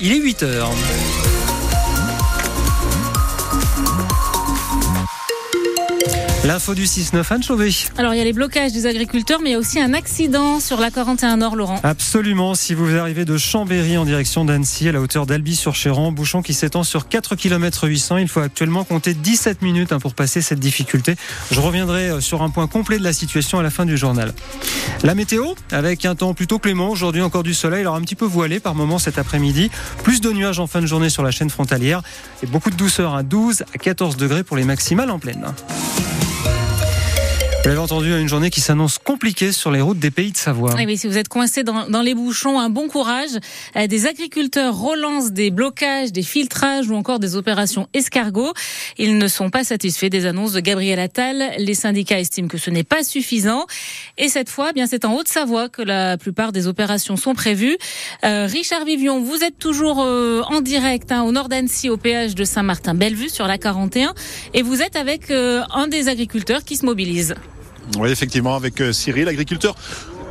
[0.00, 0.70] Il est 8 heures.
[6.44, 7.70] L'info du 6-9, Anne Chauvet.
[7.98, 10.58] Alors, il y a les blocages des agriculteurs, mais il y a aussi un accident
[10.58, 11.78] sur la 41 Nord, Laurent.
[11.84, 12.56] Absolument.
[12.56, 16.82] Si vous arrivez de Chambéry en direction d'Annecy, à la hauteur d'Albi-sur-Chéran, bouchon qui s'étend
[16.82, 21.14] sur 4 km 800, il faut actuellement compter 17 minutes hein, pour passer cette difficulté.
[21.52, 24.34] Je reviendrai euh, sur un point complet de la situation à la fin du journal.
[25.04, 28.26] La météo, avec un temps plutôt clément, aujourd'hui encore du soleil, alors un petit peu
[28.26, 29.70] voilé par moment cet après-midi.
[30.02, 32.02] Plus de nuages en fin de journée sur la chaîne frontalière
[32.42, 35.46] et beaucoup de douceur à 12 à 14 degrés pour les maximales en pleine.
[37.62, 40.74] Vous l'avez entendu, une journée qui s'annonce compliquée sur les routes des pays de Savoie.
[40.74, 43.30] Oui, si vous êtes coincé dans, les bouchons, un bon courage.
[43.76, 48.52] Euh, des agriculteurs relancent des blocages, des filtrages ou encore des opérations escargots.
[48.98, 51.52] Ils ne sont pas satisfaits des annonces de Gabriel Attal.
[51.58, 53.64] Les syndicats estiment que ce n'est pas suffisant.
[54.18, 57.78] Et cette fois, eh bien c'est en Haute-Savoie que la plupart des opérations sont prévues.
[58.24, 62.34] Euh, Richard Vivion, vous êtes toujours euh, en direct hein, au nord d'Annecy, au péage
[62.34, 64.14] de Saint-Martin-Bellevue sur la 41,
[64.52, 67.36] et vous êtes avec un des agriculteurs qui se mobilise.
[67.98, 69.74] Oui, effectivement, avec euh, Cyril, agriculteur.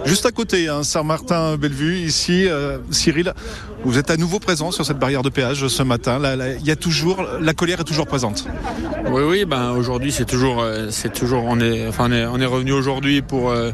[0.05, 3.33] Juste à côté, hein, Saint-Martin-Bellevue, ici, euh, Cyril,
[3.83, 6.19] vous êtes à nouveau présent sur cette barrière de péage ce matin.
[6.63, 8.45] Y a toujours, la colère est toujours présente.
[9.09, 12.71] Oui, oui, ben aujourd'hui c'est toujours, euh, c'est toujours, on est, enfin on est, revenu
[12.71, 13.71] aujourd'hui pour euh,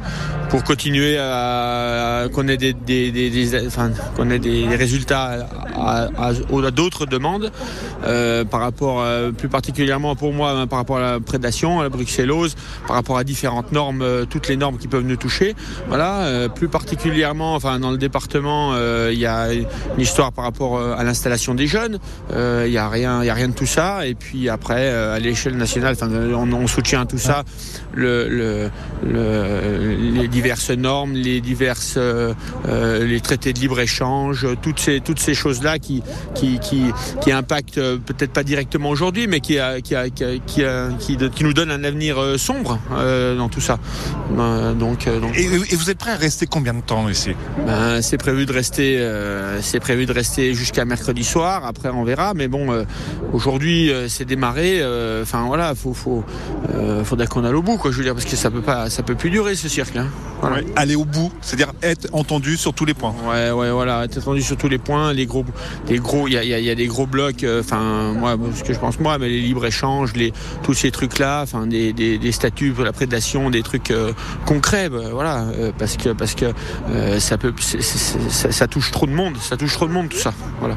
[0.49, 6.31] pour continuer à, qu'on ait des, des, des, enfin, qu'on ait des, résultats à,
[6.71, 7.51] d'autres demandes
[8.05, 9.03] euh, par rapport,
[9.37, 12.55] plus particulièrement pour moi, hein, par rapport à la prédation, à la bruxellose,
[12.87, 15.55] par rapport à différentes normes, toutes les normes qui peuvent nous toucher.
[15.89, 18.73] Voilà, plus particulièrement, enfin dans le département,
[19.09, 19.49] il y a
[19.97, 21.99] une histoire par rapport à l'installation des jeunes.
[22.31, 24.05] Il y a rien, y a rien de tout ça.
[24.05, 27.43] Et puis après, à l'échelle nationale, on, on, soutient tout ça,
[27.93, 28.69] le, le,
[29.05, 32.33] le, les diverses normes, les diverses, euh,
[33.05, 36.03] les traités de libre échange, toutes ces toutes ces choses là qui
[36.35, 36.83] qui qui,
[37.21, 41.43] qui impactent peut-être pas directement aujourd'hui, mais qui a, qui, a, qui, a, qui, qui,
[41.43, 43.79] nous donne un avenir sombre euh, dans tout ça.
[44.37, 47.31] Euh, donc, donc, et, et, vous êtes prêt à rester combien de temps ici?
[47.65, 51.65] Ben, C'est prévu de rester, euh, c'est prévu de rester jusqu'à mercredi soir.
[51.65, 52.33] Après, on verra.
[52.33, 52.83] Mais bon, euh,
[53.31, 54.83] aujourd'hui, c'est démarré.
[55.21, 56.25] Enfin voilà, faut, faut,
[57.05, 57.91] faudra qu'on aille au bout, quoi.
[57.91, 59.95] Je veux dire, parce que ça peut pas, ça peut plus durer ce cirque.
[59.95, 60.07] Hein.
[60.41, 60.57] Voilà.
[60.57, 63.15] Ouais, aller au bout, c'est-à-dire être entendu sur tous les points.
[63.29, 65.13] Ouais, ouais, voilà, être entendu sur tous les points.
[65.13, 65.45] Les gros,
[65.87, 67.45] les gros, il y a, y a, des gros blocs.
[67.59, 70.33] Enfin, moi, ce que je pense moi, mais les libres échanges, les
[70.63, 74.11] tous ces trucs-là, enfin, des, des, des, statuts pour la prédation, des trucs euh,
[74.45, 76.45] concrets, bah, voilà, euh, parce que parce que
[76.89, 79.76] euh, ça peut, c est, c est, ça, ça touche trop de monde, ça touche
[79.85, 80.75] monde, tout ça, voilà.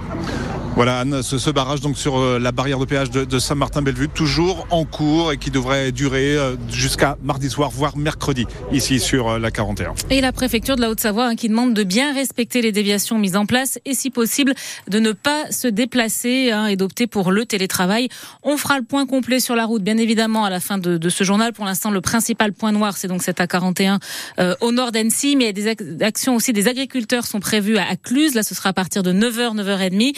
[0.81, 4.09] Voilà Anne, ce, ce, barrage donc sur euh, la barrière de péage de, de Saint-Martin-Bellevue,
[4.09, 9.29] toujours en cours et qui devrait durer euh, jusqu'à mardi soir, voire mercredi, ici sur
[9.29, 9.93] euh, la 41.
[10.09, 13.37] Et la préfecture de la Haute-Savoie hein, qui demande de bien respecter les déviations mises
[13.37, 14.55] en place et si possible
[14.89, 18.09] de ne pas se déplacer hein, et d'opter pour le télétravail.
[18.43, 21.09] On fera le point complet sur la route, bien évidemment, à la fin de, de
[21.11, 21.53] ce journal.
[21.53, 23.99] Pour l'instant, le principal point noir, c'est donc cette A41
[24.39, 28.35] euh, au nord d'Annecy, mais des actions aussi des agriculteurs sont prévues à, Cluse.
[28.35, 30.17] Là, ce sera à partir de 9h, 9h30.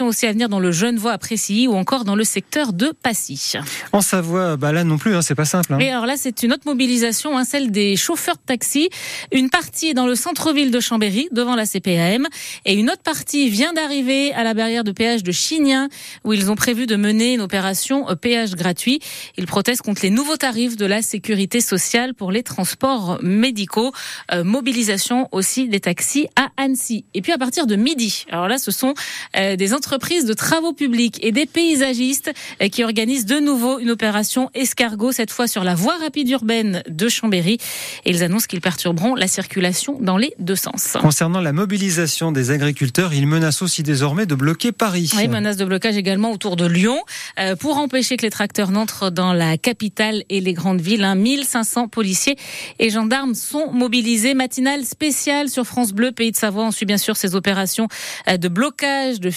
[0.00, 3.54] Aussi à venir dans le Genevois à Précilly ou encore dans le secteur de Passy.
[3.92, 5.74] En Savoie, bah là non plus, hein, c'est pas simple.
[5.74, 5.78] Hein.
[5.78, 8.88] Et alors là, c'est une autre mobilisation, hein, celle des chauffeurs de taxi.
[9.32, 12.26] Une partie est dans le centre-ville de Chambéry, devant la CPAM,
[12.64, 15.88] et une autre partie vient d'arriver à la barrière de péage de Chignin,
[16.24, 19.00] où ils ont prévu de mener une opération péage gratuit.
[19.36, 23.92] Ils protestent contre les nouveaux tarifs de la sécurité sociale pour les transports médicaux.
[24.32, 27.04] Euh, mobilisation aussi des taxis à Annecy.
[27.14, 28.94] Et puis à partir de midi, alors là, ce sont
[29.36, 32.30] euh, des entreprises de travaux publics et des paysagistes
[32.70, 37.08] qui organisent de nouveau une opération escargot, cette fois sur la voie rapide urbaine de
[37.08, 37.56] Chambéry.
[38.04, 40.98] Et ils annoncent qu'ils perturberont la circulation dans les deux sens.
[41.00, 45.10] Concernant la mobilisation des agriculteurs, ils menacent aussi désormais de bloquer Paris.
[45.16, 46.98] Oui, menace de blocage également autour de Lyon
[47.38, 51.04] euh, pour empêcher que les tracteurs n'entrent dans la capitale et les grandes villes.
[51.04, 51.14] Hein.
[51.14, 52.36] 1500 policiers
[52.78, 54.34] et gendarmes sont mobilisés.
[54.34, 56.64] Matinale spéciale sur France Bleu, Pays de Savoie.
[56.64, 57.88] On suit bien sûr ces opérations
[58.28, 59.30] de blocage, de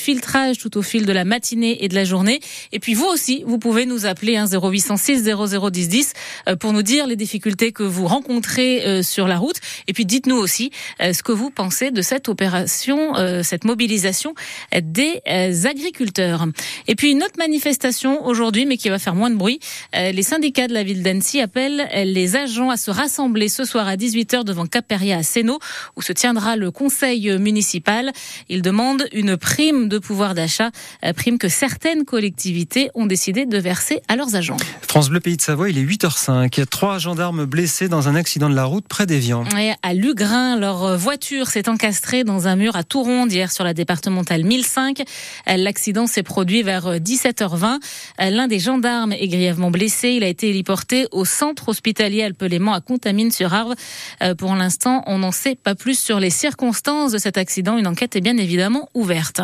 [0.60, 2.40] tout au fil de la matinée et de la journée.
[2.72, 6.14] Et puis vous aussi, vous pouvez nous appeler hein, 0806 0010 10
[6.60, 9.58] pour nous dire les difficultés que vous rencontrez euh, sur la route.
[9.88, 10.72] Et puis dites-nous aussi
[11.02, 14.34] euh, ce que vous pensez de cette opération, euh, cette mobilisation
[14.82, 15.22] des
[15.66, 16.46] agriculteurs.
[16.88, 19.60] Et puis une autre manifestation aujourd'hui, mais qui va faire moins de bruit.
[19.94, 23.96] les syndicats de la ville d'Annecy appellent les agents à se rassembler ce soir à
[23.96, 25.60] 18h devant Caperia à Sénaux,
[25.96, 28.12] où se tiendra le conseil municipal.
[28.50, 30.70] Ils demandent une prime de pouvoir pouvoir d'achat,
[31.16, 34.58] prime que certaines collectivités ont décidé de verser à leurs agents.
[34.88, 36.68] France Bleu Pays de Savoie, il est 8h05.
[36.68, 39.44] Trois gendarmes blessés dans un accident de la route près d'Evian.
[39.82, 44.44] à Lugrin, leur voiture s'est encastrée dans un mur à Touron hier sur la départementale
[44.44, 45.02] 1005.
[45.48, 47.80] L'accident s'est produit vers 17h20.
[48.20, 50.10] L'un des gendarmes est grièvement blessé.
[50.10, 53.74] Il a été héliporté au centre hospitalier Alpelément à Contamine-sur-Arve.
[54.22, 57.80] Euh, pour l'instant, on n'en sait pas plus sur les circonstances de cet accident.
[57.80, 59.42] Une enquête est bien évidemment ouverte.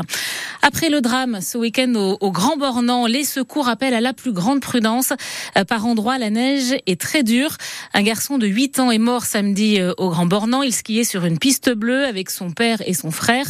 [0.61, 4.59] Après le drame ce week-end au, Grand Bornand, les secours appellent à la plus grande
[4.59, 5.13] prudence.
[5.57, 7.55] Euh, par endroits, la neige est très dure.
[7.93, 10.61] Un garçon de 8 ans est mort samedi euh, au Grand Bornand.
[10.61, 13.45] Il skiait sur une piste bleue avec son père et son frère.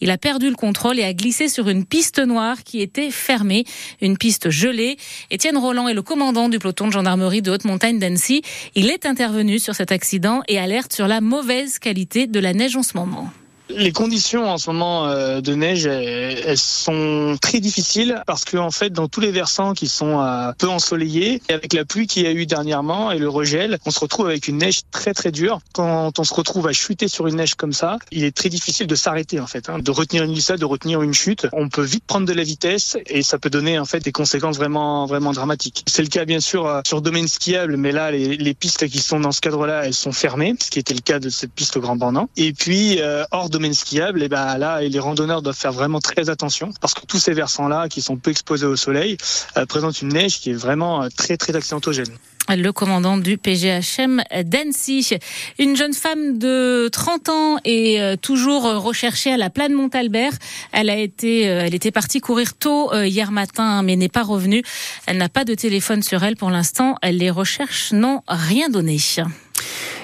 [0.00, 3.64] Il a perdu le contrôle et a glissé sur une piste noire qui était fermée,
[4.02, 4.98] une piste gelée.
[5.30, 8.42] Étienne Roland est le commandant du peloton de gendarmerie de Haute-Montagne d'Annecy.
[8.74, 12.76] Il est intervenu sur cet accident et alerte sur la mauvaise qualité de la neige
[12.76, 13.30] en ce moment.
[13.76, 18.70] Les conditions en ce moment euh, de neige, elles sont très difficiles parce que en
[18.70, 22.24] fait, dans tous les versants qui sont euh, peu ensoleillés, et avec la pluie qu'il
[22.24, 25.30] y a eu dernièrement et le regel, on se retrouve avec une neige très très
[25.30, 25.60] dure.
[25.72, 28.86] Quand on se retrouve à chuter sur une neige comme ça, il est très difficile
[28.86, 31.46] de s'arrêter en fait, hein, de retenir une glissade, de retenir une chute.
[31.52, 34.56] On peut vite prendre de la vitesse et ça peut donner en fait des conséquences
[34.56, 35.84] vraiment vraiment dramatiques.
[35.86, 38.98] C'est le cas bien sûr euh, sur domaine skiable, mais là les, les pistes qui
[38.98, 41.76] sont dans ce cadre-là, elles sont fermées, ce qui était le cas de cette piste
[41.76, 42.28] au Grand Bornand.
[42.36, 43.00] Et puis
[43.30, 47.18] hors de et ben là, les randonneurs doivent faire vraiment très attention parce que tous
[47.18, 49.16] ces versants-là, qui sont peu exposés au soleil,
[49.56, 52.08] euh, présentent une neige qui est vraiment euh, très très accidentogène
[52.56, 55.18] le commandant du PGHM d'Annecy.
[55.60, 60.32] Une jeune femme de 30 ans est euh, toujours recherchée à la Plane Montalbert.
[60.72, 64.64] Elle a été, elle était partie courir tôt hier matin, mais n'est pas revenue.
[65.06, 66.96] Elle n'a pas de téléphone sur elle pour l'instant.
[67.04, 68.98] Les recherches n'ont rien donné.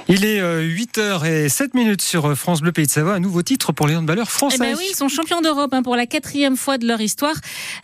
[0.08, 3.14] Il est 8h07 euh, minutes sur euh, France Bleu Pays de Savoie.
[3.14, 4.56] Un nouveau titre pour les handballeurs français.
[4.60, 7.34] Eh ben oui, ils sont champions d'Europe hein, pour la quatrième fois de leur histoire.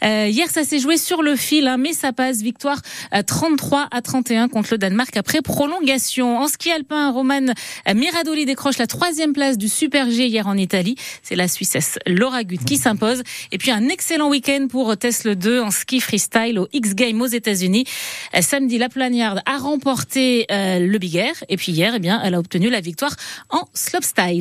[0.05, 2.41] Euh, hier, ça s'est joué sur le fil, hein, mais ça passe.
[2.41, 2.81] Victoire
[3.27, 6.39] 33 à 31 contre le Danemark après prolongation.
[6.39, 7.55] En ski alpin, Roman
[7.93, 10.95] Miradoli décroche la troisième place du Super G hier en Italie.
[11.25, 13.25] C'est la Suissesse Laura Gut qui s'impose.
[13.51, 17.27] Et puis un excellent week-end pour Tesla 2 en ski freestyle au X Games aux
[17.27, 17.85] États-Unis.
[18.41, 21.35] Samedi, la Plagnarde a remporté le Big Air.
[21.49, 23.15] Et puis hier, eh bien, elle a obtenu la victoire
[23.51, 24.41] en slopestyle.